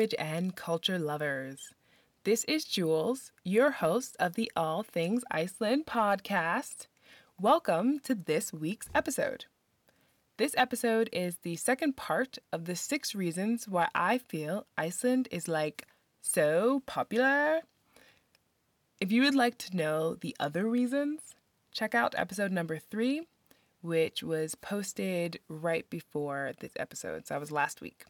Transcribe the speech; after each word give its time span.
language 0.00 0.14
and 0.18 0.56
culture 0.56 0.98
lovers. 0.98 1.74
This 2.24 2.44
is 2.44 2.64
Jules, 2.64 3.32
your 3.44 3.70
host 3.70 4.16
of 4.18 4.32
the 4.32 4.50
All 4.56 4.82
Things 4.82 5.22
Iceland 5.30 5.84
podcast. 5.84 6.86
Welcome 7.38 7.98
to 8.04 8.14
this 8.14 8.50
week's 8.50 8.88
episode. 8.94 9.44
This 10.38 10.54
episode 10.56 11.10
is 11.12 11.36
the 11.42 11.56
second 11.56 11.98
part 11.98 12.38
of 12.50 12.64
the 12.64 12.76
six 12.76 13.14
reasons 13.14 13.68
why 13.68 13.88
I 13.94 14.16
feel 14.16 14.64
Iceland 14.78 15.28
is 15.30 15.48
like 15.48 15.86
so 16.22 16.82
popular. 16.86 17.60
If 19.02 19.12
you 19.12 19.20
would 19.24 19.34
like 19.34 19.58
to 19.58 19.76
know 19.76 20.14
the 20.14 20.34
other 20.40 20.66
reasons, 20.66 21.34
check 21.72 21.94
out 21.94 22.14
episode 22.16 22.52
number 22.52 22.78
three, 22.78 23.26
which 23.82 24.22
was 24.22 24.54
posted 24.54 25.40
right 25.50 25.84
before 25.90 26.52
this 26.60 26.72
episode. 26.76 27.26
So 27.26 27.34
that 27.34 27.40
was 27.40 27.52
last 27.52 27.82
week. 27.82 28.04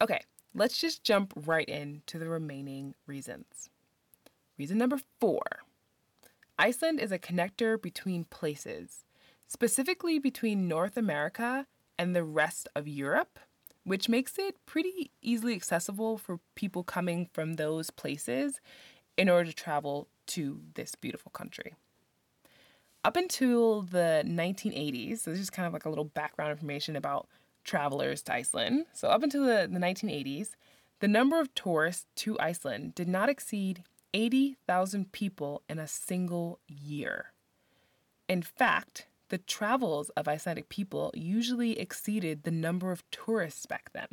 Okay, 0.00 0.22
let's 0.54 0.78
just 0.78 1.04
jump 1.04 1.32
right 1.46 1.68
into 1.68 2.18
the 2.18 2.28
remaining 2.28 2.94
reasons. 3.06 3.70
Reason 4.58 4.76
number 4.76 4.98
four 5.20 5.42
Iceland 6.58 7.00
is 7.00 7.10
a 7.10 7.18
connector 7.18 7.80
between 7.80 8.24
places, 8.24 9.04
specifically 9.48 10.18
between 10.18 10.68
North 10.68 10.96
America 10.96 11.66
and 11.98 12.14
the 12.14 12.24
rest 12.24 12.68
of 12.76 12.86
Europe, 12.86 13.38
which 13.84 14.08
makes 14.08 14.38
it 14.38 14.56
pretty 14.66 15.10
easily 15.22 15.54
accessible 15.54 16.18
for 16.18 16.38
people 16.54 16.84
coming 16.84 17.28
from 17.32 17.54
those 17.54 17.90
places 17.90 18.60
in 19.16 19.28
order 19.28 19.50
to 19.50 19.54
travel 19.54 20.08
to 20.26 20.60
this 20.74 20.94
beautiful 20.94 21.30
country. 21.30 21.74
Up 23.04 23.16
until 23.16 23.82
the 23.82 24.22
1980s, 24.24 25.18
so 25.18 25.32
this 25.32 25.40
is 25.40 25.50
kind 25.50 25.66
of 25.66 25.72
like 25.72 25.84
a 25.84 25.88
little 25.88 26.04
background 26.04 26.52
information 26.52 26.94
about 26.94 27.26
travelers 27.64 28.22
to 28.22 28.34
Iceland. 28.34 28.86
So, 28.92 29.08
up 29.08 29.22
until 29.22 29.44
the, 29.44 29.68
the 29.70 29.78
1980s, 29.78 30.50
the 31.00 31.08
number 31.08 31.40
of 31.40 31.54
tourists 31.54 32.06
to 32.16 32.38
Iceland 32.38 32.94
did 32.94 33.08
not 33.08 33.28
exceed 33.28 33.82
80,000 34.14 35.12
people 35.12 35.62
in 35.68 35.78
a 35.78 35.88
single 35.88 36.60
year. 36.68 37.32
In 38.28 38.42
fact, 38.42 39.06
the 39.28 39.38
travels 39.38 40.10
of 40.10 40.28
Icelandic 40.28 40.68
people 40.68 41.10
usually 41.14 41.78
exceeded 41.78 42.42
the 42.42 42.50
number 42.50 42.92
of 42.92 43.02
tourists 43.10 43.66
back 43.66 43.90
then, 43.92 44.08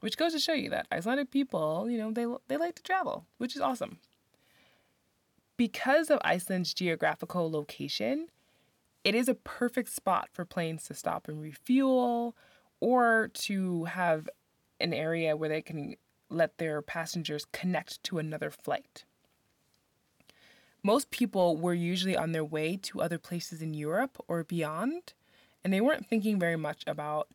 which 0.00 0.16
goes 0.16 0.32
to 0.32 0.38
show 0.38 0.52
you 0.52 0.70
that 0.70 0.86
Icelandic 0.92 1.30
people, 1.30 1.90
you 1.90 1.98
know, 1.98 2.12
they, 2.12 2.26
they 2.46 2.56
like 2.56 2.76
to 2.76 2.82
travel, 2.82 3.26
which 3.38 3.56
is 3.56 3.60
awesome. 3.60 3.98
Because 5.56 6.08
of 6.08 6.20
Iceland's 6.24 6.72
geographical 6.72 7.50
location, 7.50 8.28
it 9.02 9.14
is 9.14 9.28
a 9.28 9.34
perfect 9.34 9.88
spot 9.90 10.28
for 10.32 10.44
planes 10.44 10.84
to 10.84 10.94
stop 10.94 11.26
and 11.28 11.42
refuel 11.42 12.36
or 12.80 13.30
to 13.34 13.84
have 13.84 14.28
an 14.80 14.92
area 14.92 15.36
where 15.36 15.48
they 15.48 15.62
can 15.62 15.96
let 16.30 16.58
their 16.58 16.82
passengers 16.82 17.46
connect 17.52 18.02
to 18.04 18.18
another 18.18 18.50
flight. 18.50 19.04
Most 20.82 21.10
people 21.10 21.56
were 21.56 21.74
usually 21.74 22.16
on 22.16 22.32
their 22.32 22.44
way 22.44 22.76
to 22.82 23.00
other 23.00 23.18
places 23.18 23.60
in 23.60 23.74
Europe 23.74 24.16
or 24.28 24.44
beyond, 24.44 25.14
and 25.64 25.72
they 25.72 25.80
weren't 25.80 26.06
thinking 26.06 26.38
very 26.38 26.56
much 26.56 26.84
about 26.86 27.28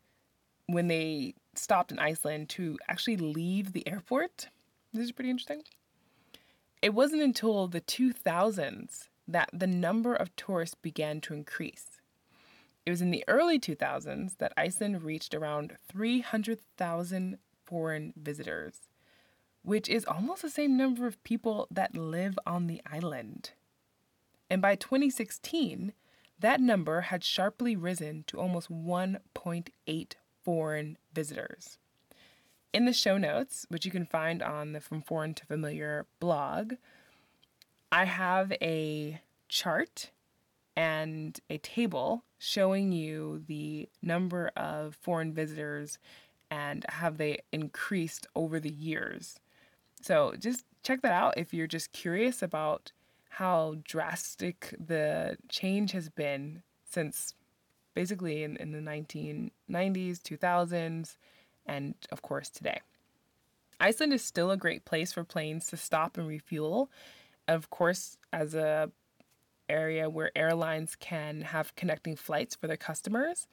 when 0.66 0.88
they 0.88 1.34
stopped 1.54 1.92
in 1.92 1.98
Iceland 1.98 2.48
to 2.50 2.78
actually 2.88 3.16
leave 3.16 3.72
the 3.72 3.86
airport. 3.86 4.48
This 4.92 5.04
is 5.04 5.12
pretty 5.12 5.30
interesting. 5.30 5.62
It 6.80 6.94
wasn't 6.94 7.22
until 7.22 7.66
the 7.66 7.80
2000s 7.80 9.08
that 9.26 9.50
the 9.52 9.66
number 9.66 10.14
of 10.14 10.34
tourists 10.36 10.76
began 10.80 11.20
to 11.22 11.34
increase. 11.34 12.00
It 12.86 12.90
was 12.90 13.00
in 13.00 13.10
the 13.10 13.24
early 13.28 13.58
2000s 13.58 14.36
that 14.38 14.52
Iceland 14.56 15.02
reached 15.02 15.34
around 15.34 15.76
300,000 15.90 17.38
foreign 17.64 18.12
visitors, 18.16 18.88
which 19.62 19.88
is 19.88 20.04
almost 20.04 20.42
the 20.42 20.50
same 20.50 20.76
number 20.76 21.06
of 21.06 21.22
people 21.24 21.66
that 21.70 21.96
live 21.96 22.38
on 22.46 22.66
the 22.66 22.82
island. 22.90 23.52
And 24.50 24.60
by 24.60 24.76
2016, 24.76 25.94
that 26.38 26.60
number 26.60 27.02
had 27.02 27.24
sharply 27.24 27.74
risen 27.74 28.24
to 28.26 28.38
almost 28.38 28.70
1.8 28.70 30.12
foreign 30.42 30.98
visitors. 31.14 31.78
In 32.74 32.84
the 32.84 32.92
show 32.92 33.16
notes, 33.16 33.64
which 33.68 33.86
you 33.86 33.90
can 33.90 34.04
find 34.04 34.42
on 34.42 34.72
the 34.72 34.80
From 34.80 35.00
Foreign 35.00 35.32
to 35.34 35.46
Familiar 35.46 36.06
blog, 36.20 36.74
I 37.90 38.04
have 38.04 38.52
a 38.60 39.20
chart 39.48 40.10
and 40.76 41.38
a 41.50 41.58
table 41.58 42.24
showing 42.38 42.92
you 42.92 43.42
the 43.46 43.88
number 44.02 44.50
of 44.56 44.96
foreign 44.96 45.32
visitors 45.32 45.98
and 46.50 46.84
have 46.88 47.18
they 47.18 47.38
increased 47.52 48.26
over 48.34 48.60
the 48.60 48.72
years. 48.72 49.38
So 50.00 50.34
just 50.38 50.64
check 50.82 51.02
that 51.02 51.12
out 51.12 51.34
if 51.36 51.54
you're 51.54 51.66
just 51.66 51.92
curious 51.92 52.42
about 52.42 52.92
how 53.30 53.76
drastic 53.84 54.74
the 54.78 55.36
change 55.48 55.92
has 55.92 56.08
been 56.08 56.62
since 56.88 57.34
basically 57.94 58.42
in, 58.42 58.56
in 58.56 58.72
the 58.72 58.78
1990s, 58.78 59.50
2000s, 59.70 61.16
and 61.66 61.94
of 62.12 62.22
course 62.22 62.50
today. 62.50 62.80
Iceland 63.80 64.12
is 64.12 64.22
still 64.22 64.50
a 64.50 64.56
great 64.56 64.84
place 64.84 65.12
for 65.12 65.24
planes 65.24 65.66
to 65.68 65.76
stop 65.76 66.16
and 66.16 66.28
refuel. 66.28 66.90
Of 67.48 67.70
course, 67.70 68.18
as 68.32 68.54
a 68.54 68.90
area 69.68 70.08
where 70.10 70.36
airlines 70.36 70.96
can 70.96 71.42
have 71.42 71.74
connecting 71.76 72.16
flights 72.16 72.54
for 72.54 72.66
their 72.66 72.76
customers, 72.76 73.46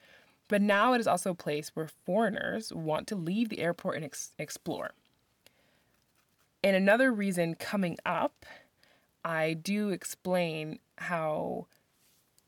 but 0.48 0.62
now 0.62 0.94
it 0.94 1.00
is 1.00 1.08
also 1.08 1.32
a 1.32 1.36
place 1.36 1.72
where 1.74 1.90
foreigners 2.06 2.74
want 2.74 3.08
to 3.08 3.16
leave 3.16 3.50
the 3.50 3.60
airport 3.60 3.96
and 3.96 4.06
ex- 4.06 4.34
explore. 4.38 4.92
And 6.64 6.76
another 6.76 7.12
reason 7.12 7.56
coming 7.56 7.98
up, 8.06 8.46
I 9.24 9.54
do 9.54 9.90
explain 9.90 10.80
how 10.98 11.68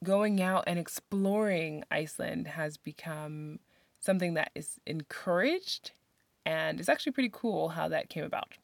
going 0.03 0.41
out 0.41 0.65
and 0.67 0.77
exploring 0.77 1.83
Iceland 1.89 2.47
has 2.47 2.77
become 2.77 3.59
something 3.99 4.33
that 4.33 4.51
is 4.53 4.79
encouraged, 4.85 5.91
and 6.45 6.79
it's 6.79 6.89
actually 6.89 7.13
pretty 7.13 7.31
cool 7.31 7.69
how 7.69 7.87
that 7.87 8.09
came 8.09 8.25
about. 8.25 8.57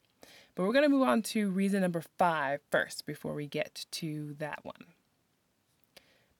But 0.54 0.64
we're 0.64 0.72
going 0.72 0.84
to 0.84 0.88
move 0.88 1.06
on 1.08 1.22
to 1.22 1.50
reason 1.50 1.80
number 1.80 2.02
five 2.18 2.60
first 2.70 3.06
before 3.06 3.34
we 3.34 3.46
get 3.46 3.86
to 3.92 4.34
that 4.38 4.64
one. 4.64 4.86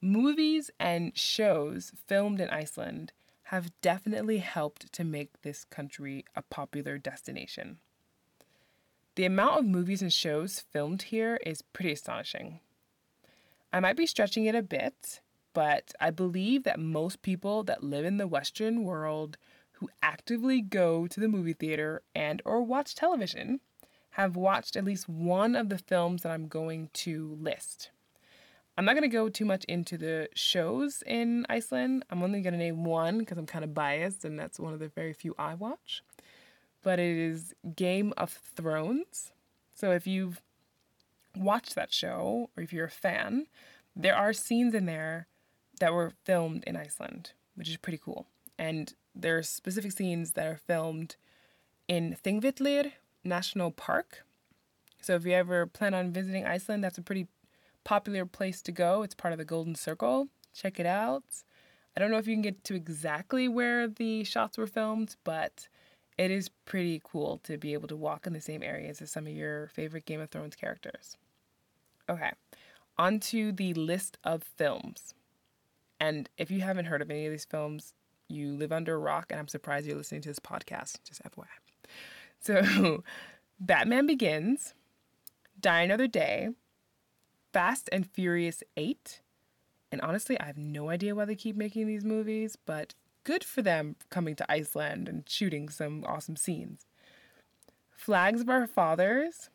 Movies 0.00 0.70
and 0.80 1.16
shows 1.16 1.92
filmed 2.06 2.40
in 2.40 2.48
Iceland 2.50 3.12
have 3.44 3.72
definitely 3.82 4.38
helped 4.38 4.92
to 4.92 5.04
make 5.04 5.42
this 5.42 5.64
country 5.64 6.24
a 6.34 6.42
popular 6.42 6.98
destination. 6.98 7.78
The 9.16 9.24
amount 9.24 9.58
of 9.58 9.64
movies 9.66 10.02
and 10.02 10.12
shows 10.12 10.64
filmed 10.70 11.02
here 11.02 11.38
is 11.44 11.62
pretty 11.62 11.92
astonishing. 11.92 12.60
I 13.72 13.80
might 13.80 13.96
be 13.96 14.06
stretching 14.06 14.46
it 14.46 14.54
a 14.54 14.62
bit, 14.62 15.20
but 15.52 15.92
I 16.00 16.10
believe 16.10 16.62
that 16.64 16.80
most 16.80 17.22
people 17.22 17.62
that 17.64 17.84
live 17.84 18.04
in 18.04 18.16
the 18.16 18.28
Western 18.28 18.84
world 18.84 19.36
who 19.72 19.90
actively 20.02 20.60
go 20.60 21.06
to 21.06 21.20
the 21.20 21.28
movie 21.28 21.52
theater 21.52 22.02
and 22.14 22.40
or 22.44 22.62
watch 22.62 22.94
television 22.94 23.60
have 24.20 24.36
watched 24.36 24.76
at 24.76 24.84
least 24.84 25.08
one 25.08 25.54
of 25.56 25.68
the 25.68 25.78
films 25.78 26.22
that 26.22 26.32
I'm 26.32 26.48
going 26.48 26.90
to 26.94 27.36
list. 27.40 27.90
I'm 28.76 28.84
not 28.84 28.94
going 28.94 29.02
to 29.02 29.08
go 29.08 29.28
too 29.28 29.44
much 29.44 29.64
into 29.64 29.98
the 29.98 30.28
shows 30.34 31.02
in 31.06 31.44
Iceland. 31.48 32.04
I'm 32.10 32.22
only 32.22 32.40
going 32.40 32.52
to 32.54 32.58
name 32.58 32.84
one 32.84 33.18
because 33.18 33.36
I'm 33.36 33.46
kind 33.46 33.64
of 33.64 33.74
biased 33.74 34.24
and 34.24 34.38
that's 34.38 34.58
one 34.58 34.72
of 34.72 34.78
the 34.78 34.88
very 34.88 35.12
few 35.12 35.34
I 35.38 35.54
watch. 35.54 36.02
But 36.82 36.98
it 36.98 37.16
is 37.16 37.54
Game 37.76 38.14
of 38.16 38.30
Thrones. 38.30 39.32
So 39.74 39.92
if 39.92 40.06
you've 40.06 40.40
watched 41.36 41.74
that 41.74 41.92
show 41.92 42.50
or 42.56 42.62
if 42.62 42.72
you're 42.72 42.86
a 42.86 42.90
fan, 42.90 43.46
there 43.94 44.16
are 44.16 44.32
scenes 44.32 44.74
in 44.74 44.86
there 44.86 45.26
that 45.80 45.92
were 45.92 46.12
filmed 46.24 46.64
in 46.66 46.76
Iceland, 46.76 47.32
which 47.54 47.68
is 47.68 47.76
pretty 47.76 48.00
cool. 48.02 48.26
And 48.58 48.94
there 49.14 49.36
are 49.36 49.42
specific 49.42 49.92
scenes 49.92 50.32
that 50.32 50.46
are 50.46 50.60
filmed 50.66 51.16
in 51.88 52.16
Thingvellir 52.24 52.92
National 53.24 53.70
Park. 53.70 54.24
So 55.00 55.14
if 55.14 55.24
you 55.24 55.32
ever 55.32 55.66
plan 55.66 55.94
on 55.94 56.12
visiting 56.12 56.46
Iceland, 56.46 56.84
that's 56.84 56.98
a 56.98 57.02
pretty 57.02 57.26
popular 57.84 58.26
place 58.26 58.60
to 58.62 58.72
go. 58.72 59.02
It's 59.02 59.14
part 59.14 59.32
of 59.32 59.38
the 59.38 59.44
Golden 59.44 59.74
Circle. 59.74 60.28
Check 60.54 60.78
it 60.78 60.86
out. 60.86 61.24
I 61.96 62.00
don't 62.00 62.10
know 62.10 62.18
if 62.18 62.26
you 62.26 62.34
can 62.34 62.42
get 62.42 62.62
to 62.64 62.74
exactly 62.74 63.48
where 63.48 63.88
the 63.88 64.24
shots 64.24 64.58
were 64.58 64.66
filmed, 64.66 65.16
but 65.24 65.68
it 66.18 66.30
is 66.30 66.50
pretty 66.66 67.00
cool 67.02 67.40
to 67.44 67.56
be 67.56 67.72
able 67.72 67.88
to 67.88 67.96
walk 67.96 68.26
in 68.26 68.32
the 68.32 68.40
same 68.40 68.62
areas 68.62 69.00
as 69.00 69.10
some 69.10 69.26
of 69.26 69.32
your 69.32 69.68
favorite 69.68 70.04
Game 70.04 70.20
of 70.20 70.30
Thrones 70.30 70.54
characters. 70.54 71.16
Okay, 72.08 72.30
on 72.98 73.20
to 73.20 73.52
the 73.52 73.74
list 73.74 74.18
of 74.24 74.42
films. 74.42 75.14
And 75.98 76.28
if 76.36 76.50
you 76.50 76.60
haven't 76.60 76.86
heard 76.86 77.02
of 77.02 77.10
any 77.10 77.26
of 77.26 77.32
these 77.32 77.44
films, 77.44 77.94
you 78.28 78.54
live 78.54 78.72
under 78.72 78.94
a 78.94 78.98
rock, 78.98 79.26
and 79.30 79.40
I'm 79.40 79.48
surprised 79.48 79.86
you're 79.86 79.96
listening 79.96 80.22
to 80.22 80.28
this 80.28 80.38
podcast, 80.38 81.02
just 81.04 81.22
FYI. 81.22 81.69
So, 82.40 83.04
Batman 83.60 84.06
Begins, 84.06 84.74
Die 85.60 85.80
Another 85.82 86.06
Day, 86.06 86.50
Fast 87.52 87.88
and 87.92 88.06
Furious 88.06 88.62
8. 88.76 89.20
And 89.92 90.00
honestly, 90.00 90.38
I 90.40 90.46
have 90.46 90.56
no 90.56 90.88
idea 90.88 91.14
why 91.14 91.24
they 91.24 91.34
keep 91.34 91.56
making 91.56 91.86
these 91.86 92.04
movies, 92.04 92.56
but 92.64 92.94
good 93.24 93.44
for 93.44 93.60
them 93.60 93.96
coming 94.08 94.34
to 94.36 94.50
Iceland 94.50 95.08
and 95.08 95.28
shooting 95.28 95.68
some 95.68 96.04
awesome 96.06 96.36
scenes. 96.36 96.86
Flags 97.90 98.40
of 98.40 98.48
Our 98.48 98.66
Fathers, 98.66 99.50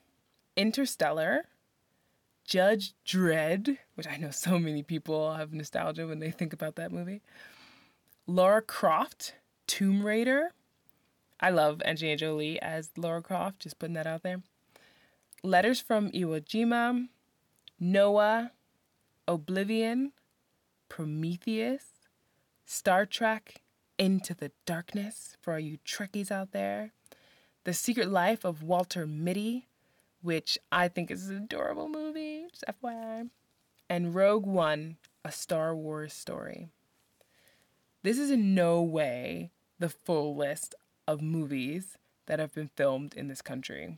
Interstellar, 0.56 1.46
Judge 2.46 2.94
Dredd, 3.06 3.78
which 3.96 4.08
I 4.08 4.18
know 4.18 4.30
so 4.30 4.60
many 4.60 4.84
people 4.84 5.34
have 5.34 5.52
nostalgia 5.52 6.06
when 6.06 6.20
they 6.20 6.30
think 6.30 6.54
about 6.54 6.76
that 6.76 6.92
movie, 6.92 7.22
Laura 8.28 8.62
Croft, 8.62 9.36
Tomb 9.68 10.06
Raider. 10.06 10.52
I 11.40 11.50
love 11.50 11.82
Angelina 11.84 12.18
Jolie 12.18 12.62
as 12.62 12.92
Laura 12.98 13.22
Croft, 13.22 13.60
just 13.60 13.80
putting 13.80 13.94
that 13.96 14.08
out 14.08 14.24
there. 14.24 14.42
Letters 15.44 15.80
from 15.82 16.10
Iwo 16.12 16.42
Jima, 16.42 17.08
Noah, 17.80 18.52
Oblivion, 19.28 20.14
Prometheus, 20.90 21.86
Star 22.66 23.06
Trek, 23.06 23.62
Into 23.98 24.34
the 24.34 24.52
Darkness 24.66 25.38
for 25.42 25.54
all 25.54 25.60
you 25.60 25.78
Trekkies 25.86 26.32
out 26.32 26.52
there, 26.52 26.92
The 27.64 27.74
Secret 27.74 28.10
Life 28.10 28.44
of 28.46 28.64
Walter 28.64 29.06
Mitty, 29.06 29.68
which 30.22 30.58
I 30.72 30.88
think 30.88 31.12
is 31.12 31.30
an 31.30 31.38
adorable 31.38 31.90
movie, 31.90 32.46
just 32.50 32.64
FYI, 32.68 33.30
and 33.90 34.16
Rogue 34.16 34.46
One, 34.46 34.98
a 35.24 35.32
Star 35.32 35.76
Wars 35.76 36.14
story. 36.14 36.70
This 38.04 38.18
is 38.18 38.32
in 38.32 38.56
no 38.56 38.82
way 38.82 39.52
the 39.80 39.90
full 39.90 40.36
list 40.36 40.76
of 41.07 41.22
movies 41.22 41.98
that 42.25 42.40
have 42.40 42.54
been 42.54 42.69
filmed 42.75 43.13
in 43.13 43.28
this 43.28 43.42
country. 43.42 43.98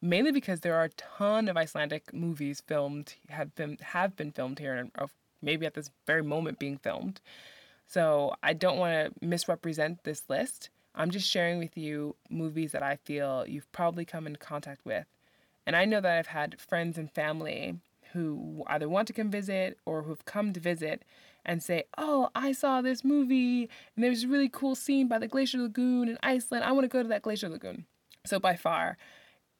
Mainly 0.00 0.32
because 0.32 0.60
there 0.60 0.76
are 0.76 0.84
a 0.84 0.90
ton 0.90 1.48
of 1.48 1.56
Icelandic 1.56 2.14
movies 2.14 2.62
filmed 2.66 3.14
have 3.28 3.54
been 3.54 3.78
have 3.80 4.16
been 4.16 4.30
filmed 4.30 4.58
here 4.58 4.74
and 4.74 4.90
or 4.98 5.10
maybe 5.42 5.66
at 5.66 5.74
this 5.74 5.90
very 6.06 6.22
moment 6.22 6.58
being 6.58 6.78
filmed. 6.78 7.20
So 7.86 8.34
I 8.42 8.52
don't 8.52 8.78
want 8.78 8.92
to 8.92 9.26
misrepresent 9.26 10.04
this 10.04 10.22
list. 10.28 10.70
I'm 10.94 11.10
just 11.10 11.28
sharing 11.28 11.58
with 11.58 11.76
you 11.76 12.16
movies 12.28 12.72
that 12.72 12.82
I 12.82 12.96
feel 12.96 13.44
you've 13.46 13.70
probably 13.72 14.04
come 14.04 14.26
in 14.26 14.36
contact 14.36 14.84
with. 14.84 15.06
And 15.66 15.76
I 15.76 15.84
know 15.84 16.00
that 16.00 16.18
I've 16.18 16.28
had 16.28 16.60
friends 16.60 16.96
and 16.98 17.10
family 17.10 17.76
who 18.12 18.64
either 18.66 18.88
want 18.88 19.06
to 19.08 19.12
come 19.12 19.30
visit 19.30 19.78
or 19.84 20.02
who've 20.02 20.24
come 20.24 20.52
to 20.52 20.60
visit 20.60 21.02
and 21.48 21.62
say, 21.62 21.84
Oh, 21.96 22.28
I 22.36 22.52
saw 22.52 22.80
this 22.80 23.02
movie 23.02 23.68
and 23.96 24.04
there's 24.04 24.24
a 24.24 24.28
really 24.28 24.50
cool 24.50 24.76
scene 24.76 25.08
by 25.08 25.18
the 25.18 25.26
Glacier 25.26 25.58
Lagoon 25.58 26.08
in 26.08 26.18
Iceland. 26.22 26.62
I 26.62 26.72
want 26.72 26.84
to 26.84 26.88
go 26.88 27.02
to 27.02 27.08
that 27.08 27.22
Glacier 27.22 27.48
Lagoon. 27.48 27.86
So, 28.26 28.38
by 28.38 28.54
far, 28.54 28.98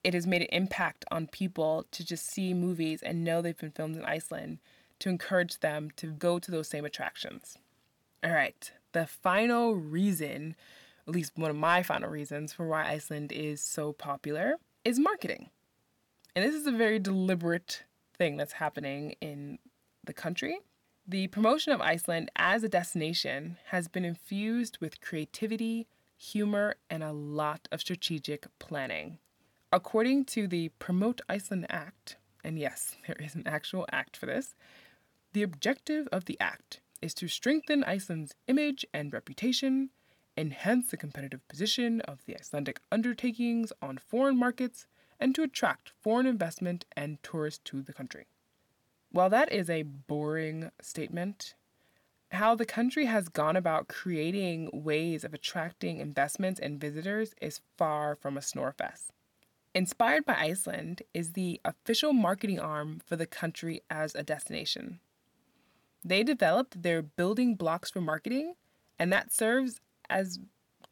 it 0.05 0.15
has 0.15 0.27
made 0.27 0.43
an 0.43 0.49
impact 0.53 1.05
on 1.11 1.27
people 1.27 1.87
to 1.91 2.05
just 2.05 2.31
see 2.31 2.55
movies 2.55 3.03
and 3.03 3.25
know 3.25 3.41
they've 3.41 3.57
been 3.57 3.73
filmed 3.73 3.97
in 3.97 4.05
Iceland 4.05 4.59
to 5.01 5.09
encourage 5.09 5.61
them 5.61 5.91
to 5.97 6.13
go 6.13 6.39
to 6.39 6.51
those 6.51 6.69
same 6.69 6.85
attractions. 6.85 7.57
All 8.23 8.33
right, 8.33 8.71
the 8.93 9.07
final 9.07 9.75
reason, 9.75 10.55
at 11.07 11.15
least 11.15 11.33
one 11.37 11.51
of 11.51 11.57
my 11.57 11.83
final 11.83 12.11
reasons 12.11 12.53
for 12.53 12.67
why 12.67 12.87
Iceland 12.87 13.33
is 13.33 13.61
so 13.63 13.93
popular, 13.93 14.57
is 14.85 14.99
marketing. 14.99 15.51
And 16.37 16.45
this 16.45 16.55
is 16.55 16.67
a 16.67 16.73
very 16.73 16.99
deliberate 16.99 17.85
thing 18.17 18.37
that's 18.37 18.55
happening 18.55 19.15
in 19.21 19.59
the 20.05 20.13
country. 20.13 20.59
The 21.11 21.29
promotion 21.29 21.73
of 21.73 21.81
Iceland 21.81 22.31
as 22.37 22.63
a 22.63 22.69
destination 22.69 23.57
has 23.69 23.89
been 23.89 24.05
infused 24.05 24.77
with 24.79 25.01
creativity, 25.01 25.87
humor, 26.19 26.77
and 26.91 27.03
a 27.03 27.13
lot 27.13 27.67
of 27.73 27.81
strategic 27.81 28.47
planning. 28.59 29.17
According 29.73 30.27
to 30.27 30.47
the 30.47 30.69
Promote 30.79 31.23
Iceland 31.27 31.65
Act, 31.71 32.19
and 32.45 32.59
yes, 32.59 32.97
there 33.07 33.17
is 33.19 33.35
an 33.35 33.45
actual 33.47 33.87
act 33.91 34.19
for 34.19 34.27
this, 34.27 34.55
the 35.33 35.43
objective 35.43 36.09
of 36.13 36.27
the 36.27 36.39
act 36.41 36.83
is 37.01 37.15
to 37.15 37.27
strengthen 37.27 37.85
Iceland's 37.85 38.35
image 38.47 38.85
and 38.93 39.11
reputation, 39.11 39.89
enhance 40.37 40.91
the 40.91 40.99
competitive 40.99 41.49
position 41.49 42.03
of 42.03 42.27
the 42.27 42.37
Icelandic 42.39 42.81
undertakings 42.93 43.73
on 43.81 43.97
foreign 43.97 44.37
markets, 44.37 44.87
and 45.19 45.35
to 45.35 45.43
attract 45.43 45.91
foreign 46.03 46.27
investment 46.27 46.85
and 46.95 47.17
tourists 47.23 47.63
to 47.65 47.81
the 47.81 47.95
country. 47.95 48.27
While 49.11 49.31
that 49.31 49.53
is 49.53 49.71
a 49.71 49.83
boring 49.83 50.71
statement, 50.81 51.55
how 52.31 52.55
the 52.55 52.67
country 52.67 53.07
has 53.07 53.29
gone 53.29 53.57
about 53.57 53.89
creating 53.89 54.69
ways 54.73 55.25
of 55.25 55.33
attracting 55.33 55.99
investments 55.99 56.61
and 56.61 56.81
visitors 56.81 57.35
is 57.41 57.63
far 57.79 58.15
from 58.15 58.37
a 58.37 58.41
snorefest. 58.41 59.09
Inspired 59.75 60.27
by 60.27 60.35
Iceland 60.35 61.03
is 61.15 61.33
the 61.33 61.61
official 61.65 62.13
marketing 62.13 62.61
arm 62.61 63.01
for 63.05 63.17
the 63.17 63.27
country 63.27 63.83
as 63.89 64.15
a 64.15 64.23
destination. 64.23 65.01
They 66.05 66.23
developed 66.23 66.83
their 66.83 67.01
building 67.01 67.55
blocks 67.55 67.91
for 67.91 68.01
marketing, 68.01 68.55
and 68.99 69.13
that 69.13 69.33
serves 69.33 69.81
as 70.11 70.39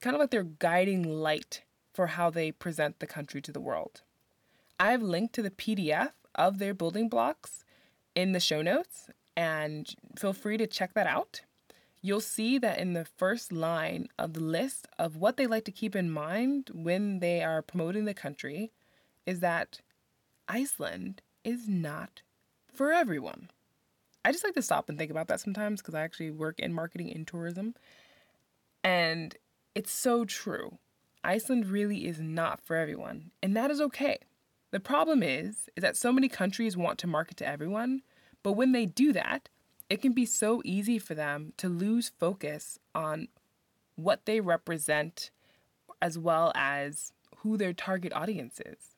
kind 0.00 0.16
of 0.16 0.20
like 0.20 0.30
their 0.30 0.44
guiding 0.44 1.02
light 1.02 1.62
for 1.92 2.08
how 2.08 2.30
they 2.30 2.50
present 2.50 2.98
the 2.98 3.06
country 3.06 3.42
to 3.42 3.52
the 3.52 3.60
world. 3.60 4.02
I've 4.80 5.02
linked 5.02 5.34
to 5.34 5.42
the 5.42 5.50
PDF 5.50 6.12
of 6.34 6.58
their 6.58 6.74
building 6.74 7.08
blocks 7.08 7.64
in 8.16 8.32
the 8.32 8.40
show 8.40 8.62
notes, 8.62 9.08
and 9.36 9.94
feel 10.18 10.32
free 10.32 10.56
to 10.56 10.66
check 10.66 10.94
that 10.94 11.06
out. 11.06 11.42
You'll 12.02 12.20
see 12.20 12.58
that 12.58 12.78
in 12.78 12.94
the 12.94 13.04
first 13.04 13.52
line 13.52 14.08
of 14.18 14.32
the 14.32 14.40
list 14.40 14.88
of 14.98 15.16
what 15.16 15.36
they 15.36 15.46
like 15.46 15.64
to 15.66 15.72
keep 15.72 15.94
in 15.94 16.10
mind 16.10 16.70
when 16.72 17.20
they 17.20 17.42
are 17.42 17.62
promoting 17.62 18.06
the 18.06 18.14
country 18.14 18.72
is 19.26 19.40
that 19.40 19.80
Iceland 20.48 21.22
is 21.44 21.68
not 21.68 22.22
for 22.72 22.92
everyone. 22.92 23.50
I 24.24 24.32
just 24.32 24.44
like 24.44 24.54
to 24.54 24.62
stop 24.62 24.88
and 24.88 24.98
think 24.98 25.10
about 25.10 25.28
that 25.28 25.40
sometimes 25.40 25.80
because 25.80 25.94
I 25.94 26.02
actually 26.02 26.30
work 26.30 26.58
in 26.58 26.72
marketing 26.72 27.10
in 27.10 27.24
tourism. 27.24 27.74
And 28.82 29.36
it's 29.74 29.92
so 29.92 30.24
true. 30.24 30.78
Iceland 31.22 31.66
really 31.66 32.06
is 32.06 32.20
not 32.20 32.60
for 32.60 32.76
everyone, 32.76 33.32
and 33.42 33.56
that 33.56 33.70
is 33.70 33.80
okay. 33.80 34.18
The 34.76 34.80
problem 34.80 35.22
is 35.22 35.70
is 35.74 35.80
that 35.80 35.96
so 35.96 36.12
many 36.12 36.28
countries 36.28 36.76
want 36.76 36.98
to 36.98 37.06
market 37.06 37.38
to 37.38 37.48
everyone, 37.48 38.02
but 38.42 38.52
when 38.52 38.72
they 38.72 38.84
do 38.84 39.10
that, 39.14 39.48
it 39.88 40.02
can 40.02 40.12
be 40.12 40.26
so 40.26 40.60
easy 40.66 40.98
for 40.98 41.14
them 41.14 41.54
to 41.56 41.70
lose 41.70 42.12
focus 42.18 42.78
on 42.94 43.28
what 43.94 44.26
they 44.26 44.38
represent 44.38 45.30
as 46.02 46.18
well 46.18 46.52
as 46.54 47.14
who 47.38 47.56
their 47.56 47.72
target 47.72 48.12
audience 48.12 48.60
is. 48.66 48.96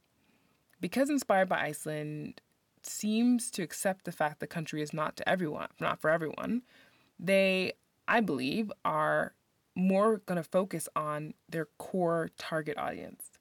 Because 0.81 1.11
Inspired 1.11 1.49
by 1.49 1.61
Iceland 1.61 2.41
seems 2.83 3.49
to 3.53 3.63
accept 3.63 4.05
the 4.05 4.11
fact 4.11 4.41
the 4.41 4.49
country 4.49 4.83
is 4.83 4.93
not 4.93 5.17
to 5.19 5.29
everyone, 5.29 5.69
not 5.79 6.01
for 6.01 6.11
everyone, 6.11 6.63
they, 7.21 7.75
I 8.09 8.21
believe, 8.21 8.73
are 8.85 9.33
more 9.77 10.23
going 10.27 10.43
to 10.43 10.43
focus 10.43 10.89
on 10.97 11.35
their 11.49 11.69
core 11.79 12.31
target 12.37 12.77
audience. 12.77 13.38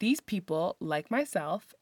These 0.00 0.20
people, 0.20 0.76
like 0.80 1.10
myself, 1.10 1.74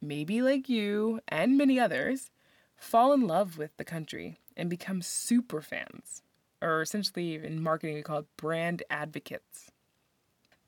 maybe 0.00 0.42
like 0.42 0.68
you 0.68 1.20
and 1.28 1.58
many 1.58 1.78
others, 1.78 2.30
fall 2.76 3.12
in 3.12 3.26
love 3.26 3.58
with 3.58 3.76
the 3.76 3.84
country 3.84 4.38
and 4.56 4.70
become 4.70 5.02
super 5.02 5.60
fans, 5.60 6.22
or 6.62 6.82
essentially 6.82 7.34
in 7.34 7.62
marketing 7.62 7.96
we 7.96 8.02
call 8.02 8.20
it 8.20 8.36
brand 8.36 8.82
advocates. 8.90 9.70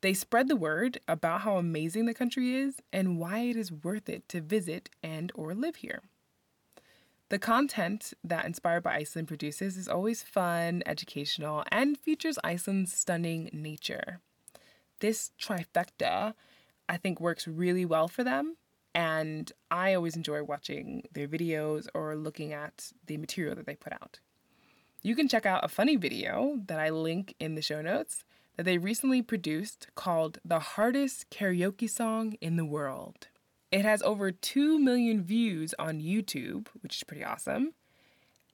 They 0.01 0.13
spread 0.13 0.47
the 0.47 0.55
word 0.55 0.99
about 1.07 1.41
how 1.41 1.57
amazing 1.57 2.05
the 2.05 2.13
country 2.13 2.55
is 2.55 2.81
and 2.91 3.19
why 3.19 3.39
it 3.41 3.55
is 3.55 3.71
worth 3.71 4.09
it 4.09 4.27
to 4.29 4.41
visit 4.41 4.89
and 5.03 5.31
or 5.35 5.53
live 5.53 5.77
here. 5.77 6.01
The 7.29 7.39
content 7.39 8.13
that 8.23 8.45
Inspired 8.45 8.83
by 8.83 8.95
Iceland 8.95 9.29
produces 9.29 9.77
is 9.77 9.87
always 9.87 10.21
fun, 10.21 10.83
educational, 10.85 11.63
and 11.71 11.97
features 11.97 12.37
Iceland's 12.43 12.91
stunning 12.93 13.49
nature. 13.53 14.19
This 14.99 15.31
trifecta, 15.39 16.33
I 16.91 16.97
think, 16.97 17.21
works 17.21 17.47
really 17.47 17.85
well 17.85 18.09
for 18.09 18.21
them, 18.21 18.57
and 18.93 19.49
I 19.71 19.93
always 19.93 20.17
enjoy 20.17 20.43
watching 20.43 21.03
their 21.13 21.25
videos 21.25 21.87
or 21.93 22.17
looking 22.17 22.51
at 22.51 22.91
the 23.05 23.15
material 23.15 23.55
that 23.55 23.65
they 23.65 23.75
put 23.75 23.93
out. 23.93 24.19
You 25.01 25.15
can 25.15 25.29
check 25.29 25.45
out 25.45 25.63
a 25.63 25.69
funny 25.69 25.95
video 25.95 26.59
that 26.65 26.81
I 26.81 26.89
link 26.89 27.33
in 27.39 27.55
the 27.55 27.61
show 27.61 27.81
notes 27.81 28.25
that 28.57 28.63
they 28.63 28.77
recently 28.77 29.21
produced 29.21 29.87
called 29.95 30.39
The 30.43 30.59
Hardest 30.59 31.29
Karaoke 31.29 31.89
Song 31.89 32.33
in 32.41 32.57
the 32.57 32.65
World. 32.65 33.29
It 33.71 33.85
has 33.85 34.01
over 34.01 34.29
2 34.29 34.77
million 34.77 35.23
views 35.23 35.73
on 35.79 36.01
YouTube, 36.01 36.67
which 36.81 36.97
is 36.97 37.03
pretty 37.05 37.23
awesome. 37.23 37.73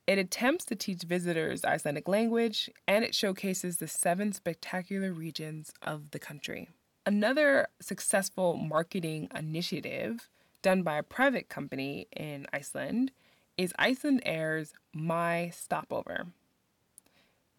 It 0.06 0.20
attempts 0.20 0.64
to 0.66 0.76
teach 0.76 1.02
visitors 1.02 1.66
Icelandic 1.66 2.08
language 2.08 2.70
and 2.88 3.04
it 3.04 3.16
showcases 3.16 3.78
the 3.78 3.88
seven 3.88 4.32
spectacular 4.32 5.12
regions 5.12 5.74
of 5.82 6.12
the 6.12 6.20
country. 6.20 6.70
Another 7.08 7.70
successful 7.80 8.58
marketing 8.58 9.30
initiative 9.34 10.30
done 10.62 10.84
by 10.84 10.98
a 10.98 11.04
private 11.04 11.48
company 11.48 12.06
in 12.14 12.46
Iceland 12.52 13.14
is 13.58 13.72
Icelandair's 13.80 14.74
My 14.94 15.50
Stopover. 15.52 16.26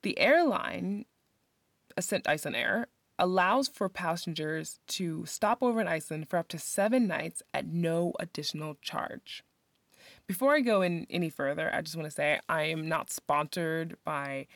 The 0.03 0.19
airline, 0.19 1.07
Ascent 1.97 2.25
Icelandair, 2.25 2.89
allows 3.19 3.69
for 3.69 3.89
passengers 3.89 4.81
to 4.89 5.25
stop 5.25 5.63
over 5.63 5.81
in 5.81 5.89
Iceland 5.89 6.29
for 6.29 6.39
up 6.39 6.49
to 6.49 6.59
seven 6.59 7.07
nights 7.07 7.43
at 7.55 7.67
no 7.67 8.13
additional 8.21 8.77
charge. 8.83 9.43
Before 10.27 10.55
I 10.55 10.61
go 10.61 10.83
in 10.83 11.07
any 11.09 11.31
further, 11.31 11.75
I 11.75 11.81
just 11.81 11.97
want 11.97 12.05
to 12.05 12.15
say 12.15 12.39
I 12.51 12.65
am 12.65 12.87
not 12.87 13.09
sponsored 13.11 13.97
by 14.05 14.47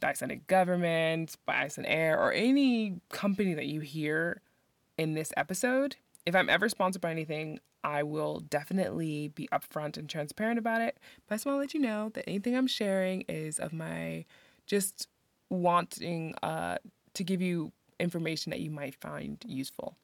the 0.00 0.08
Icelandic 0.08 0.46
government, 0.46 1.36
by 1.46 1.68
Air, 1.84 2.18
or 2.18 2.32
any 2.32 3.00
company 3.10 3.54
that 3.54 3.66
you 3.66 3.80
hear 3.80 4.40
in 4.96 5.14
this 5.14 5.32
episode. 5.36 5.96
if 6.26 6.34
I'm 6.34 6.50
ever 6.50 6.68
sponsored 6.68 7.00
by 7.00 7.10
anything, 7.10 7.60
I 7.84 8.02
will 8.02 8.40
definitely 8.40 9.28
be 9.28 9.48
upfront 9.52 9.96
and 9.96 10.08
transparent 10.08 10.58
about 10.58 10.82
it. 10.82 10.98
But 11.26 11.34
I 11.34 11.36
just 11.36 11.46
want 11.46 11.56
to 11.56 11.60
let 11.60 11.74
you 11.74 11.80
know 11.80 12.10
that 12.10 12.28
anything 12.28 12.56
I'm 12.56 12.66
sharing 12.66 13.22
is 13.22 13.58
of 13.58 13.72
my 13.72 14.24
just 14.66 15.08
wanting 15.48 16.34
uh, 16.42 16.78
to 17.14 17.24
give 17.24 17.40
you 17.40 17.72
information 17.98 18.50
that 18.50 18.60
you 18.60 18.70
might 18.70 18.94
find 18.94 19.42
useful. 19.46 19.96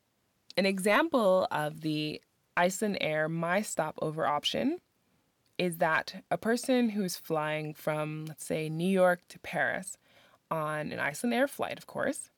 An 0.57 0.67
example 0.67 1.47
of 1.51 1.81
the 1.81 2.21
Icelandair 2.57 3.31
My 3.31 3.61
Stopover 3.63 4.27
option 4.27 4.79
is 5.59 5.79
that 5.79 6.25
a 6.31 6.39
person 6.39 6.91
who's 6.91 7.17
flying 7.17 7.75
from, 7.75 8.27
let's 8.27 8.45
say, 8.45 8.69
New 8.69 8.89
York 8.89 9.21
to 9.29 9.39
Paris 9.39 9.97
on 10.51 10.93
an 10.93 10.99
Icelandair 10.99 11.49
flight, 11.49 11.79
of 11.79 11.87
course, 11.87 12.31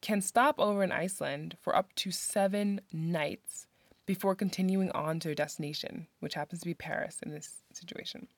can 0.00 0.20
stop 0.20 0.58
over 0.58 0.82
in 0.82 0.92
Iceland 0.92 1.56
for 1.60 1.74
up 1.76 1.94
to 1.96 2.10
seven 2.10 2.80
nights 2.92 3.66
before 4.06 4.34
continuing 4.34 4.90
on 4.92 5.20
to 5.20 5.28
their 5.28 5.34
destination, 5.34 6.06
which 6.20 6.34
happens 6.34 6.60
to 6.60 6.66
be 6.66 6.74
Paris 6.74 7.18
in 7.22 7.30
this 7.30 7.62
situation. 7.72 8.28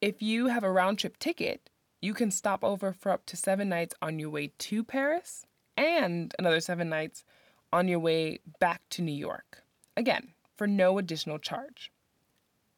If 0.00 0.20
you 0.20 0.48
have 0.48 0.64
a 0.64 0.70
round 0.70 0.98
trip 0.98 1.18
ticket, 1.18 1.70
you 2.00 2.12
can 2.12 2.30
stop 2.30 2.64
over 2.64 2.92
for 2.92 3.12
up 3.12 3.24
to 3.26 3.36
seven 3.36 3.68
nights 3.68 3.94
on 4.02 4.18
your 4.18 4.30
way 4.30 4.52
to 4.58 4.82
Paris 4.82 5.46
and 5.76 6.34
another 6.38 6.60
seven 6.60 6.88
nights 6.88 7.24
on 7.72 7.88
your 7.88 8.00
way 8.00 8.40
back 8.58 8.82
to 8.90 9.02
New 9.02 9.14
York. 9.14 9.62
Again, 9.96 10.34
for 10.56 10.66
no 10.66 10.98
additional 10.98 11.38
charge. 11.38 11.92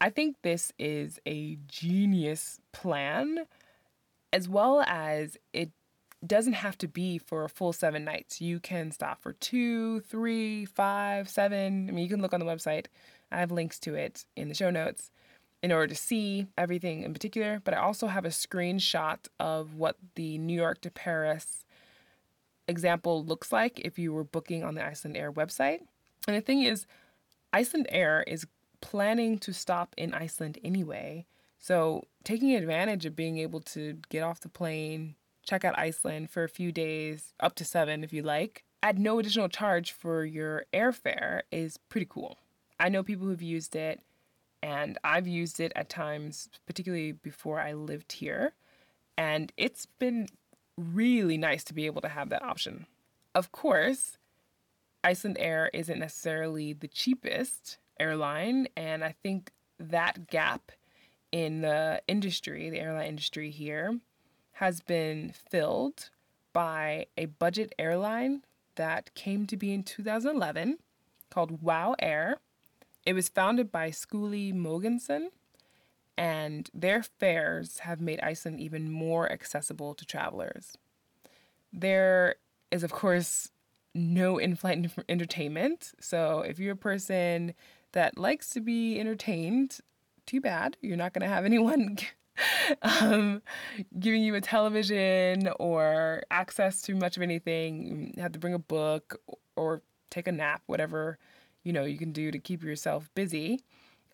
I 0.04 0.10
think 0.10 0.36
this 0.42 0.70
is 0.78 1.18
a 1.24 1.56
genius 1.66 2.60
plan, 2.72 3.46
as 4.34 4.50
well 4.50 4.82
as 4.86 5.38
it 5.54 5.70
doesn't 6.26 6.52
have 6.52 6.76
to 6.78 6.88
be 6.88 7.16
for 7.16 7.42
a 7.42 7.48
full 7.48 7.72
seven 7.72 8.04
nights. 8.04 8.38
You 8.38 8.60
can 8.60 8.90
stop 8.90 9.22
for 9.22 9.32
two, 9.32 10.00
three, 10.00 10.66
five, 10.66 11.30
seven. 11.30 11.88
I 11.88 11.92
mean, 11.92 12.04
you 12.04 12.10
can 12.10 12.20
look 12.20 12.34
on 12.34 12.40
the 12.40 12.44
website. 12.44 12.88
I 13.32 13.38
have 13.38 13.50
links 13.50 13.78
to 13.78 13.94
it 13.94 14.26
in 14.36 14.50
the 14.50 14.54
show 14.54 14.68
notes 14.68 15.10
in 15.62 15.72
order 15.72 15.86
to 15.86 15.94
see 15.94 16.48
everything 16.58 17.02
in 17.02 17.14
particular. 17.14 17.62
But 17.64 17.72
I 17.72 17.78
also 17.78 18.08
have 18.08 18.26
a 18.26 18.28
screenshot 18.28 19.26
of 19.40 19.74
what 19.74 19.96
the 20.16 20.36
New 20.36 20.60
York 20.60 20.82
to 20.82 20.90
Paris 20.90 21.64
example 22.68 23.24
looks 23.24 23.52
like 23.52 23.80
if 23.80 23.98
you 23.98 24.12
were 24.12 24.22
booking 24.24 24.64
on 24.64 24.74
the 24.74 24.82
Icelandair 24.82 25.32
website. 25.32 25.80
And 26.28 26.36
the 26.36 26.42
thing 26.42 26.60
is, 26.60 26.84
Icelandair 27.54 28.22
is 28.26 28.46
planning 28.84 29.38
to 29.38 29.54
stop 29.54 29.94
in 29.96 30.12
Iceland 30.12 30.58
anyway. 30.62 31.24
So, 31.58 32.04
taking 32.22 32.54
advantage 32.54 33.06
of 33.06 33.16
being 33.16 33.38
able 33.38 33.60
to 33.60 33.98
get 34.10 34.22
off 34.22 34.40
the 34.40 34.50
plane, 34.50 35.14
check 35.42 35.64
out 35.64 35.78
Iceland 35.78 36.28
for 36.28 36.44
a 36.44 36.50
few 36.50 36.70
days, 36.70 37.32
up 37.40 37.54
to 37.54 37.64
seven 37.64 38.04
if 38.04 38.12
you 38.12 38.22
like, 38.22 38.62
at 38.82 38.98
no 38.98 39.18
additional 39.18 39.48
charge 39.48 39.92
for 39.92 40.26
your 40.26 40.66
airfare 40.74 41.40
is 41.50 41.78
pretty 41.88 42.06
cool. 42.08 42.36
I 42.78 42.90
know 42.90 43.02
people 43.02 43.26
who've 43.26 43.40
used 43.40 43.74
it, 43.74 44.02
and 44.62 44.98
I've 45.02 45.26
used 45.26 45.60
it 45.60 45.72
at 45.74 45.88
times, 45.88 46.50
particularly 46.66 47.12
before 47.12 47.58
I 47.58 47.72
lived 47.72 48.12
here, 48.12 48.52
and 49.16 49.50
it's 49.56 49.86
been 49.98 50.28
really 50.76 51.38
nice 51.38 51.64
to 51.64 51.74
be 51.74 51.86
able 51.86 52.02
to 52.02 52.08
have 52.08 52.28
that 52.28 52.42
option. 52.42 52.84
Of 53.34 53.50
course, 53.50 54.18
Icelandair 55.02 55.70
isn't 55.72 55.98
necessarily 55.98 56.74
the 56.74 56.88
cheapest 56.88 57.78
airline, 57.98 58.68
and 58.76 59.04
I 59.04 59.14
think 59.22 59.52
that 59.78 60.28
gap 60.28 60.72
in 61.32 61.62
the 61.62 62.00
industry, 62.06 62.70
the 62.70 62.80
airline 62.80 63.08
industry 63.08 63.50
here, 63.50 63.98
has 64.52 64.80
been 64.80 65.32
filled 65.32 66.10
by 66.52 67.06
a 67.18 67.26
budget 67.26 67.74
airline 67.78 68.42
that 68.76 69.14
came 69.14 69.46
to 69.46 69.56
be 69.56 69.72
in 69.72 69.82
2011 69.82 70.78
called 71.30 71.62
WOW 71.62 71.96
Air. 71.98 72.38
It 73.04 73.14
was 73.14 73.28
founded 73.28 73.70
by 73.72 73.90
Skuli 73.90 74.54
Mogensen, 74.54 75.28
and 76.16 76.70
their 76.72 77.02
fares 77.02 77.80
have 77.80 78.00
made 78.00 78.20
Iceland 78.20 78.60
even 78.60 78.90
more 78.90 79.30
accessible 79.30 79.94
to 79.94 80.06
travelers. 80.06 80.78
There 81.72 82.36
is, 82.70 82.84
of 82.84 82.92
course, 82.92 83.50
no 83.94 84.38
in 84.38 84.56
flight 84.56 84.90
entertainment. 85.08 85.92
So 86.00 86.40
if 86.40 86.58
you're 86.58 86.74
a 86.74 86.76
person 86.76 87.54
that 87.94 88.18
likes 88.18 88.50
to 88.50 88.60
be 88.60 89.00
entertained, 89.00 89.78
too 90.26 90.40
bad. 90.40 90.76
You're 90.82 90.96
not 90.96 91.12
going 91.12 91.22
to 91.22 91.32
have 91.34 91.44
anyone 91.44 91.96
um, 92.82 93.40
giving 93.98 94.22
you 94.22 94.34
a 94.34 94.40
television 94.40 95.48
or 95.58 96.22
access 96.30 96.82
to 96.82 96.94
much 96.94 97.16
of 97.16 97.22
anything. 97.22 98.12
You 98.16 98.22
have 98.22 98.32
to 98.32 98.38
bring 98.38 98.54
a 98.54 98.58
book 98.58 99.20
or 99.56 99.82
take 100.10 100.28
a 100.28 100.32
nap, 100.32 100.62
whatever 100.66 101.18
you 101.62 101.72
know 101.72 101.84
you 101.84 101.96
can 101.96 102.12
do 102.12 102.30
to 102.30 102.38
keep 102.38 102.62
yourself 102.62 103.08
busy, 103.14 103.64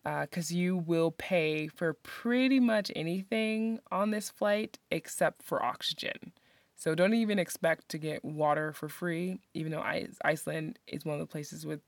because 0.03 0.51
uh, 0.51 0.55
you 0.55 0.77
will 0.77 1.11
pay 1.11 1.67
for 1.67 1.93
pretty 1.93 2.59
much 2.59 2.91
anything 2.95 3.79
on 3.91 4.11
this 4.11 4.29
flight 4.29 4.79
except 4.89 5.43
for 5.43 5.63
oxygen. 5.63 6.31
So 6.75 6.95
don't 6.95 7.13
even 7.13 7.37
expect 7.37 7.89
to 7.89 7.99
get 7.99 8.25
water 8.25 8.73
for 8.73 8.89
free, 8.89 9.39
even 9.53 9.71
though 9.71 9.83
Iceland 10.23 10.79
is 10.87 11.05
one 11.05 11.13
of 11.13 11.19
the 11.19 11.31
places 11.31 11.65
with 11.65 11.81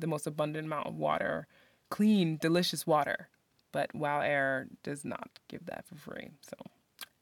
the 0.00 0.06
most 0.06 0.26
abundant 0.26 0.66
amount 0.66 0.86
of 0.86 0.96
water, 0.96 1.46
clean, 1.90 2.38
delicious 2.40 2.86
water 2.86 3.28
but 3.72 3.94
WoW 3.94 4.20
Air 4.20 4.68
does 4.82 5.04
not 5.04 5.38
give 5.48 5.66
that 5.66 5.86
for 5.86 5.96
free. 5.96 6.30
So, 6.42 6.56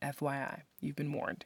FYI, 0.03 0.63
you've 0.81 0.97
been 0.97 1.13
warned. 1.13 1.45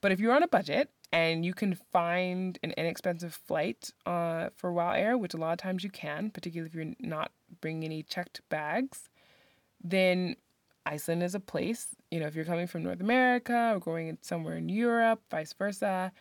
But 0.00 0.12
if 0.12 0.20
you're 0.20 0.34
on 0.34 0.42
a 0.42 0.48
budget 0.48 0.90
and 1.12 1.44
you 1.44 1.54
can 1.54 1.74
find 1.92 2.58
an 2.62 2.72
inexpensive 2.76 3.34
flight 3.46 3.90
uh, 4.06 4.48
for 4.56 4.72
WoW 4.72 4.92
Air, 4.92 5.16
which 5.18 5.34
a 5.34 5.36
lot 5.36 5.52
of 5.52 5.58
times 5.58 5.84
you 5.84 5.90
can, 5.90 6.30
particularly 6.30 6.68
if 6.68 6.74
you're 6.74 6.94
not 6.98 7.30
bringing 7.60 7.84
any 7.84 8.02
checked 8.02 8.40
bags, 8.48 9.08
then 9.82 10.36
Iceland 10.86 11.22
is 11.22 11.34
a 11.34 11.40
place. 11.40 11.88
You 12.10 12.20
know, 12.20 12.26
if 12.26 12.34
you're 12.34 12.44
coming 12.44 12.66
from 12.66 12.82
North 12.82 13.00
America 13.00 13.72
or 13.74 13.78
going 13.78 14.18
somewhere 14.22 14.56
in 14.56 14.68
Europe, 14.68 15.22
vice 15.30 15.52
versa, 15.52 16.12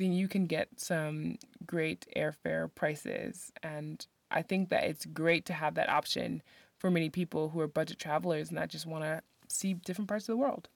then 0.00 0.12
you 0.12 0.26
can 0.26 0.46
get 0.46 0.68
some 0.80 1.36
great 1.66 2.06
airfare 2.16 2.74
prices. 2.74 3.52
And 3.62 4.04
I 4.30 4.42
think 4.42 4.70
that 4.70 4.84
it's 4.84 5.04
great 5.04 5.44
to 5.46 5.52
have 5.52 5.74
that 5.74 5.90
option 5.90 6.42
for 6.78 6.90
many 6.90 7.10
people 7.10 7.50
who 7.50 7.60
are 7.60 7.68
budget 7.68 7.98
travelers 7.98 8.48
and 8.48 8.56
that 8.56 8.70
just 8.70 8.86
want 8.86 9.04
to 9.04 9.22
see 9.48 9.74
different 9.74 10.08
parts 10.08 10.24
of 10.24 10.32
the 10.32 10.38
world. 10.38 10.68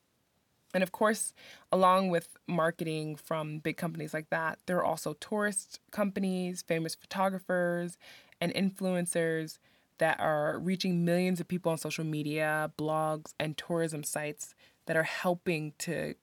And 0.74 0.82
of 0.82 0.92
course, 0.92 1.32
along 1.72 2.10
with 2.10 2.36
marketing 2.46 3.16
from 3.16 3.58
big 3.60 3.76
companies 3.76 4.12
like 4.12 4.28
that, 4.30 4.58
there 4.66 4.76
are 4.76 4.84
also 4.84 5.14
tourist 5.14 5.80
companies, 5.90 6.62
famous 6.62 6.94
photographers, 6.94 7.96
and 8.40 8.52
influencers 8.54 9.58
that 9.98 10.18
are 10.20 10.58
reaching 10.58 11.04
millions 11.04 11.40
of 11.40 11.48
people 11.48 11.72
on 11.72 11.78
social 11.78 12.04
media, 12.04 12.72
blogs, 12.76 13.32
and 13.38 13.56
tourism 13.56 14.02
sites 14.02 14.54
that 14.86 14.96
are 14.96 15.04
helping 15.04 15.72
to 15.78 16.14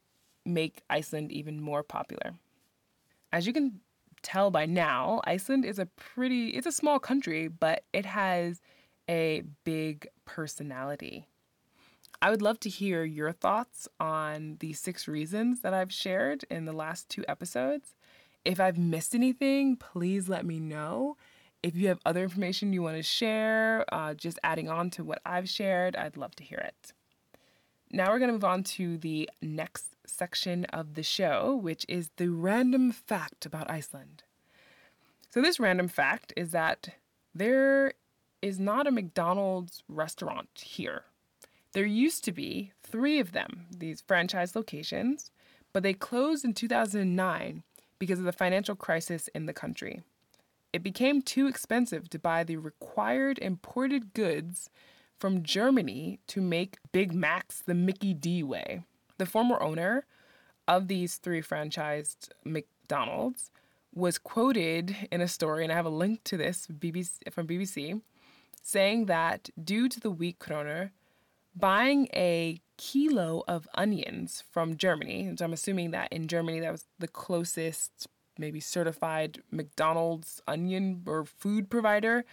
make 0.45 0.81
Iceland 0.89 1.31
even 1.31 1.61
more 1.61 1.81
popular. 1.81 2.33
As 3.33 3.47
you 3.47 3.53
can 3.53 3.79
tell 4.21 4.51
by 4.51 4.65
now, 4.65 5.21
Iceland 5.25 5.65
is 5.65 5.79
a 5.79 5.85
pretty 5.85 6.49
it's 6.49 6.67
a 6.67 6.71
small 6.71 6.99
country, 6.99 7.47
but 7.47 7.83
it 7.93 8.05
has 8.05 8.61
a 9.09 9.43
big 9.63 10.07
personality. 10.25 11.27
I 12.21 12.29
would 12.29 12.41
love 12.41 12.59
to 12.61 12.69
hear 12.69 13.03
your 13.03 13.31
thoughts 13.31 13.87
on 13.99 14.57
the 14.59 14.73
six 14.73 15.07
reasons 15.07 15.61
that 15.61 15.73
I've 15.73 15.91
shared 15.91 16.45
in 16.51 16.65
the 16.65 16.73
last 16.73 17.09
two 17.09 17.25
episodes. 17.27 17.95
If 18.45 18.59
I've 18.59 18.77
missed 18.77 19.15
anything, 19.15 19.75
please 19.75 20.29
let 20.29 20.45
me 20.45 20.59
know. 20.59 21.17
If 21.63 21.75
you 21.75 21.87
have 21.87 21.99
other 22.05 22.23
information 22.23 22.73
you 22.73 22.83
want 22.83 22.97
to 22.97 23.03
share, 23.03 23.85
uh, 23.91 24.13
just 24.13 24.39
adding 24.43 24.69
on 24.69 24.89
to 24.91 25.03
what 25.03 25.21
I've 25.25 25.49
shared, 25.49 25.95
I'd 25.95 26.17
love 26.17 26.35
to 26.35 26.43
hear 26.43 26.59
it. 26.59 26.93
Now 27.93 28.09
we're 28.11 28.19
going 28.19 28.29
to 28.29 28.33
move 28.33 28.45
on 28.45 28.63
to 28.63 28.97
the 28.97 29.29
next 29.41 29.95
section 30.05 30.63
of 30.65 30.93
the 30.93 31.03
show, 31.03 31.55
which 31.55 31.85
is 31.89 32.09
the 32.15 32.29
random 32.29 32.93
fact 32.93 33.45
about 33.45 33.69
Iceland. 33.69 34.23
So, 35.29 35.41
this 35.41 35.59
random 35.59 35.89
fact 35.89 36.31
is 36.37 36.51
that 36.51 36.89
there 37.35 37.93
is 38.41 38.59
not 38.59 38.87
a 38.87 38.91
McDonald's 38.91 39.83
restaurant 39.89 40.49
here. 40.55 41.03
There 41.73 41.85
used 41.85 42.23
to 42.25 42.31
be 42.31 42.71
three 42.81 43.19
of 43.19 43.33
them, 43.33 43.67
these 43.69 44.01
franchise 44.01 44.55
locations, 44.55 45.31
but 45.73 45.83
they 45.83 45.93
closed 45.93 46.45
in 46.45 46.53
2009 46.53 47.63
because 47.99 48.19
of 48.19 48.25
the 48.25 48.31
financial 48.31 48.75
crisis 48.75 49.29
in 49.35 49.45
the 49.45 49.53
country. 49.53 50.01
It 50.73 50.83
became 50.83 51.21
too 51.21 51.47
expensive 51.47 52.09
to 52.09 52.19
buy 52.19 52.43
the 52.43 52.57
required 52.57 53.37
imported 53.39 54.13
goods 54.13 54.69
from 55.21 55.43
Germany 55.43 56.19
to 56.25 56.41
make 56.41 56.79
Big 56.91 57.13
Macs 57.13 57.61
the 57.61 57.75
Mickey 57.75 58.11
D 58.11 58.41
way. 58.41 58.81
The 59.19 59.27
former 59.27 59.61
owner 59.61 60.07
of 60.67 60.87
these 60.87 61.17
three 61.17 61.43
franchised 61.43 62.29
McDonald's 62.43 63.51
was 63.93 64.17
quoted 64.17 64.95
in 65.11 65.21
a 65.21 65.27
story, 65.27 65.61
and 65.63 65.71
I 65.71 65.75
have 65.75 65.85
a 65.85 65.89
link 65.89 66.23
to 66.23 66.37
this 66.37 66.65
BBC, 66.65 67.31
from 67.31 67.45
BBC, 67.45 68.01
saying 68.63 69.05
that 69.05 69.51
due 69.63 69.87
to 69.89 69.99
the 69.99 70.09
weak 70.09 70.39
kroner, 70.39 70.91
buying 71.55 72.07
a 72.15 72.59
kilo 72.77 73.43
of 73.47 73.67
onions 73.75 74.43
from 74.49 74.75
Germany, 74.75 75.27
and 75.27 75.39
I'm 75.39 75.53
assuming 75.53 75.91
that 75.91 76.11
in 76.11 76.27
Germany 76.27 76.61
that 76.61 76.71
was 76.71 76.85
the 76.97 77.07
closest 77.07 78.07
maybe 78.39 78.59
certified 78.59 79.43
McDonald's 79.51 80.41
onion 80.47 81.03
or 81.05 81.25
food 81.25 81.69
provider 81.69 82.25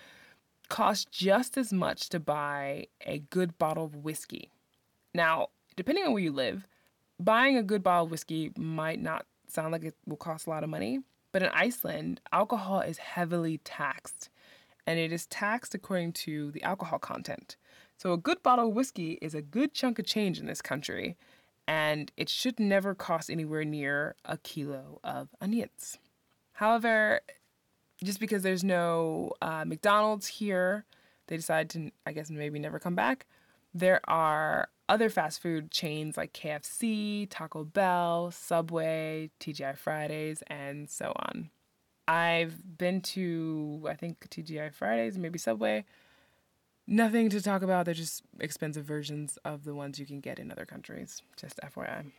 costs 0.68 1.06
just 1.10 1.56
as 1.56 1.72
much 1.72 2.08
to 2.10 2.20
buy 2.20 2.87
a 3.04 3.18
good 3.30 3.58
bottle 3.58 3.84
of 3.84 3.96
whiskey. 3.96 4.50
Now, 5.14 5.48
depending 5.76 6.04
on 6.04 6.12
where 6.12 6.22
you 6.22 6.32
live, 6.32 6.66
buying 7.18 7.56
a 7.56 7.62
good 7.62 7.82
bottle 7.82 8.04
of 8.04 8.10
whiskey 8.10 8.52
might 8.56 9.00
not 9.00 9.26
sound 9.48 9.72
like 9.72 9.84
it 9.84 9.94
will 10.06 10.16
cost 10.16 10.46
a 10.46 10.50
lot 10.50 10.64
of 10.64 10.70
money, 10.70 11.00
but 11.32 11.42
in 11.42 11.50
Iceland, 11.52 12.20
alcohol 12.32 12.80
is 12.80 12.98
heavily 12.98 13.58
taxed, 13.58 14.30
and 14.87 14.98
it 14.98 15.12
is 15.12 15.26
taxed 15.26 15.75
according 15.75 16.12
to 16.12 16.50
the 16.50 16.62
alcohol 16.62 16.98
content. 16.98 17.56
So, 17.96 18.12
a 18.12 18.18
good 18.18 18.42
bottle 18.42 18.68
of 18.68 18.75
whiskey 18.75 19.18
is 19.20 19.34
a 19.34 19.42
good 19.42 19.75
chunk 19.75 19.98
of 19.98 20.06
change 20.06 20.38
in 20.38 20.46
this 20.46 20.62
country, 20.62 21.16
and 21.66 22.12
it 22.16 22.28
should 22.28 22.58
never 22.60 22.94
cost 22.94 23.30
anywhere 23.30 23.64
near 23.64 24.14
a 24.25 24.38
kilo 24.38 25.00
of 25.02 25.28
onions. 25.40 25.98
However, 26.52 27.20
just 28.02 28.21
because 28.21 28.43
there's 28.43 28.64
no 28.64 29.33
uh, 29.43 29.64
McDonald's 29.64 30.26
here, 30.26 30.85
they 31.26 31.37
decided 31.37 31.71
to, 31.71 31.90
I 32.07 32.12
guess, 32.12 32.31
maybe 32.31 32.59
never 32.59 32.78
come 32.78 32.95
back. 32.95 33.26
There 33.75 34.00
are 34.09 34.69
other 34.88 35.11
fast 35.11 35.43
food 35.43 35.71
chains 35.71 36.17
like 36.17 36.33
KFC, 36.33 37.26
Taco 37.28 37.64
Bell, 37.64 38.31
Subway, 38.31 39.31
TGI 39.40 39.76
Fridays, 39.76 40.43
and 40.47 40.88
so 40.88 41.12
on. 41.17 41.50
I've 42.07 42.78
been 42.78 43.02
to, 43.02 43.87
I 43.88 43.95
think, 43.95 44.26
TGI 44.31 44.73
Fridays, 44.73 45.19
maybe 45.19 45.38
Subway. 45.38 45.85
Nothing 46.87 47.28
to 47.28 47.43
talk 47.43 47.61
about. 47.61 47.85
They're 47.85 47.93
just 47.93 48.23
expensive 48.40 48.87
versions 48.87 49.38
of 49.45 49.64
the 49.64 49.75
ones 49.75 49.99
you 49.99 50.07
can 50.07 50.21
get 50.21 50.38
in 50.38 50.50
other 50.50 50.64
countries. 50.64 51.21
Just 51.37 51.61
FYI. 51.62 52.11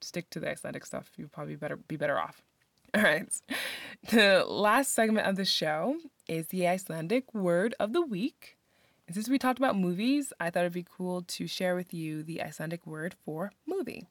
Stick 0.00 0.30
to 0.30 0.40
the 0.40 0.50
Icelandic 0.50 0.86
stuff. 0.86 1.10
You'll 1.18 1.28
probably 1.28 1.56
better 1.56 1.76
be 1.76 1.96
better 1.96 2.18
off. 2.18 2.42
All 2.96 3.02
right. 3.02 3.26
The 4.10 4.44
last 4.46 4.94
segment 4.94 5.26
of 5.26 5.34
the 5.34 5.44
show 5.44 5.96
is 6.28 6.46
the 6.46 6.68
Icelandic 6.68 7.34
word 7.34 7.74
of 7.80 7.92
the 7.92 8.02
week. 8.02 8.56
And 9.08 9.16
since 9.16 9.28
we 9.28 9.36
talked 9.36 9.58
about 9.58 9.76
movies, 9.76 10.32
I 10.38 10.50
thought 10.50 10.60
it'd 10.60 10.74
be 10.74 10.86
cool 10.88 11.22
to 11.22 11.48
share 11.48 11.74
with 11.74 11.92
you 11.92 12.22
the 12.22 12.40
Icelandic 12.40 12.86
word 12.86 13.16
for 13.24 13.50
movie, 13.66 14.06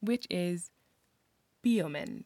which 0.00 0.26
is 0.28 0.70
biomynd. 1.64 2.24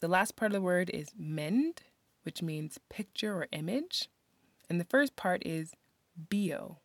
The 0.00 0.08
last 0.08 0.36
part 0.36 0.52
of 0.52 0.54
the 0.54 0.60
word 0.60 0.90
is 0.90 1.08
mynd, 1.18 1.78
which 2.24 2.42
means 2.42 2.78
picture 2.90 3.34
or 3.34 3.48
image. 3.50 4.10
And 4.68 4.78
the 4.78 4.84
first 4.84 5.16
part 5.16 5.42
is 5.46 5.72
bio, 6.14 6.80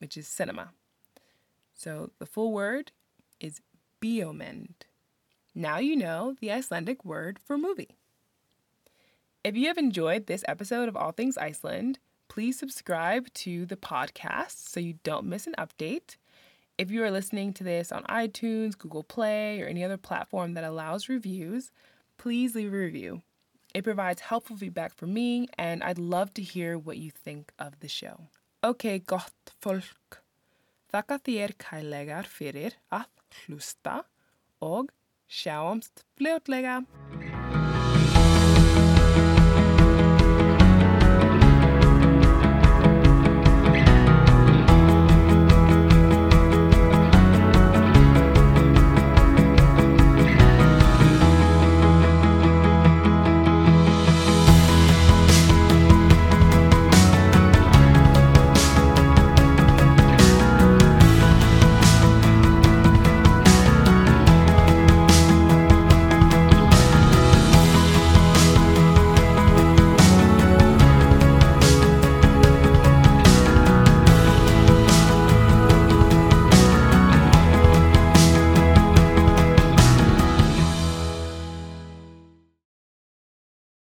which 0.00 0.18
is 0.18 0.28
cinema. 0.28 0.72
So 1.72 2.10
the 2.18 2.26
full 2.26 2.52
word 2.52 2.92
is 3.40 3.62
biomynd. 4.02 4.74
Now 5.56 5.78
you 5.78 5.94
know 5.94 6.34
the 6.40 6.50
Icelandic 6.50 7.04
word 7.04 7.38
for 7.38 7.56
movie. 7.56 7.94
If 9.44 9.56
you 9.56 9.68
have 9.68 9.78
enjoyed 9.78 10.26
this 10.26 10.42
episode 10.48 10.88
of 10.88 10.96
All 10.96 11.12
Things 11.12 11.38
Iceland, 11.38 12.00
please 12.26 12.58
subscribe 12.58 13.32
to 13.34 13.64
the 13.64 13.76
podcast 13.76 14.68
so 14.68 14.80
you 14.80 14.94
don't 15.04 15.26
miss 15.26 15.46
an 15.46 15.54
update. 15.56 16.16
If 16.76 16.90
you 16.90 17.04
are 17.04 17.10
listening 17.12 17.52
to 17.52 17.62
this 17.62 17.92
on 17.92 18.02
iTunes, 18.04 18.76
Google 18.76 19.04
Play, 19.04 19.60
or 19.60 19.66
any 19.66 19.84
other 19.84 19.96
platform 19.96 20.54
that 20.54 20.64
allows 20.64 21.08
reviews, 21.08 21.70
please 22.18 22.56
leave 22.56 22.74
a 22.74 22.76
review. 22.76 23.22
It 23.72 23.84
provides 23.84 24.22
helpful 24.22 24.56
feedback 24.56 24.92
for 24.92 25.06
me, 25.06 25.46
and 25.56 25.84
I'd 25.84 26.00
love 26.00 26.34
to 26.34 26.42
hear 26.42 26.76
what 26.76 26.96
you 26.96 27.12
think 27.12 27.52
of 27.60 27.78
the 27.78 27.88
show. 27.88 28.26
Ok, 28.64 28.98
gott 29.06 29.54
fólk. 29.62 30.18
Þakka 30.92 31.20
þér 31.22 32.26
fyrir 32.26 32.72
að 32.90 33.06
hlusta 33.46 34.02
og 34.60 34.90
sjáumst 35.34 36.06
fljótlega. 36.16 36.82